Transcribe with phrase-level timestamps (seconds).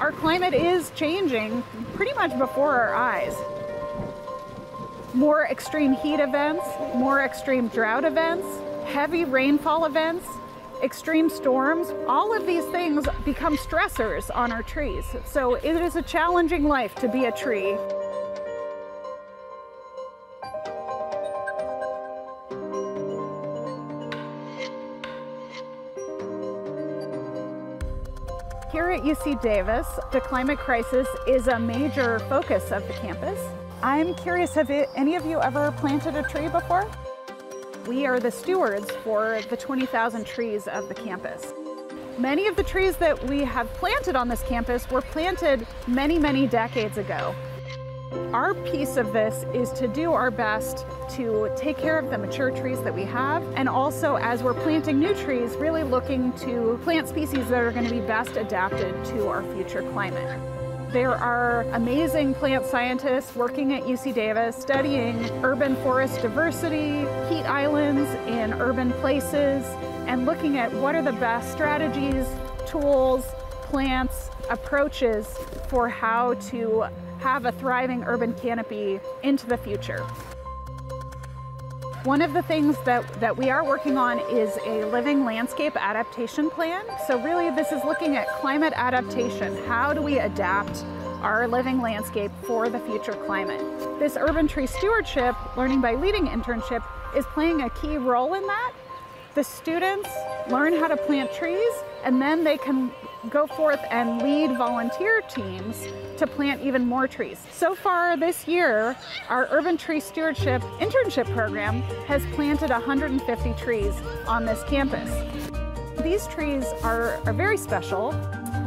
[0.00, 1.62] Our climate is changing
[1.92, 3.34] pretty much before our eyes.
[5.12, 6.64] More extreme heat events,
[6.94, 8.46] more extreme drought events,
[8.86, 10.26] heavy rainfall events,
[10.82, 15.04] extreme storms, all of these things become stressors on our trees.
[15.26, 17.76] So it is a challenging life to be a tree.
[28.72, 33.40] Here at UC Davis, the climate crisis is a major focus of the campus.
[33.82, 36.88] I'm curious, have it, any of you ever planted a tree before?
[37.88, 41.52] We are the stewards for the 20,000 trees of the campus.
[42.16, 46.46] Many of the trees that we have planted on this campus were planted many, many
[46.46, 47.34] decades ago.
[48.12, 52.50] Our piece of this is to do our best to take care of the mature
[52.50, 57.08] trees that we have, and also as we're planting new trees, really looking to plant
[57.08, 60.40] species that are going to be best adapted to our future climate.
[60.92, 68.10] There are amazing plant scientists working at UC Davis studying urban forest diversity, heat islands
[68.28, 69.64] in urban places,
[70.08, 72.26] and looking at what are the best strategies,
[72.66, 73.24] tools,
[73.62, 75.26] plants, approaches
[75.68, 76.86] for how to
[77.20, 80.04] have a thriving urban canopy into the future.
[82.04, 86.48] One of the things that, that we are working on is a living landscape adaptation
[86.48, 86.82] plan.
[87.06, 89.54] So really this is looking at climate adaptation.
[89.66, 90.82] How do we adapt
[91.20, 93.60] our living landscape for the future climate?
[93.98, 96.82] This urban tree stewardship, learning by leading internship,
[97.14, 98.72] is playing a key role in that.
[99.34, 100.08] The students
[100.50, 102.90] learn how to plant trees and then they can
[103.28, 105.86] go forth and lead volunteer teams
[106.16, 107.38] to plant even more trees.
[107.52, 108.96] So far this year,
[109.28, 113.94] our Urban Tree Stewardship Internship Program has planted 150 trees
[114.26, 115.08] on this campus.
[116.02, 118.10] These trees are, are very special.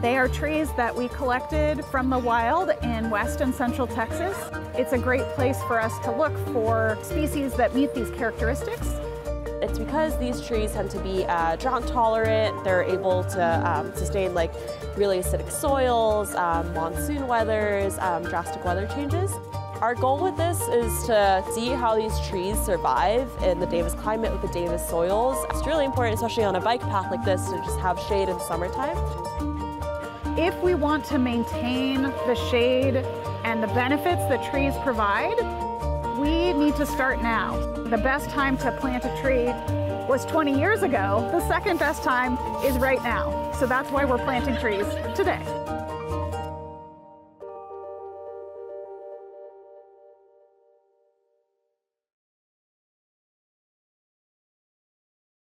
[0.00, 4.36] They are trees that we collected from the wild in west and central Texas.
[4.74, 8.88] It's a great place for us to look for species that meet these characteristics
[9.60, 12.64] it's because these trees tend to be uh, drought tolerant.
[12.64, 14.52] They're able to um, sustain like
[14.96, 19.32] really acidic soils, um, monsoon weathers, um, drastic weather changes.
[19.80, 24.32] Our goal with this is to see how these trees survive in the Davis climate
[24.32, 25.44] with the Davis soils.
[25.50, 28.40] It's really important, especially on a bike path like this, to just have shade in
[28.40, 28.96] summertime.
[30.36, 32.96] If we want to maintain the shade
[33.44, 35.36] and the benefits that trees provide,
[36.18, 37.56] we need to start now.
[37.84, 39.46] The best time to plant a tree
[40.08, 41.28] was 20 years ago.
[41.32, 43.52] The second best time is right now.
[43.52, 45.42] So that's why we're planting trees today.